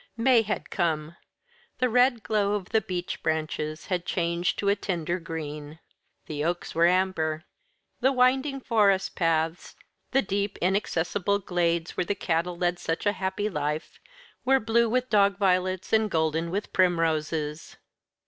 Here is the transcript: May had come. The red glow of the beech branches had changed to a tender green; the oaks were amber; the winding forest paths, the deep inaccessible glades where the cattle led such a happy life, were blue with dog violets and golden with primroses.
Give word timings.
May 0.17 0.41
had 0.41 0.71
come. 0.71 1.15
The 1.77 1.87
red 1.87 2.23
glow 2.23 2.53
of 2.55 2.69
the 2.69 2.81
beech 2.81 3.21
branches 3.21 3.85
had 3.85 4.03
changed 4.03 4.57
to 4.57 4.69
a 4.69 4.75
tender 4.75 5.19
green; 5.19 5.77
the 6.25 6.43
oaks 6.43 6.73
were 6.73 6.87
amber; 6.87 7.43
the 7.99 8.11
winding 8.11 8.61
forest 8.61 9.15
paths, 9.15 9.75
the 10.09 10.23
deep 10.23 10.57
inaccessible 10.59 11.37
glades 11.37 11.95
where 11.97 12.05
the 12.05 12.15
cattle 12.15 12.57
led 12.57 12.79
such 12.79 13.05
a 13.05 13.11
happy 13.11 13.47
life, 13.47 13.99
were 14.43 14.59
blue 14.59 14.89
with 14.89 15.11
dog 15.11 15.37
violets 15.37 15.93
and 15.93 16.09
golden 16.09 16.49
with 16.49 16.73
primroses. 16.73 17.77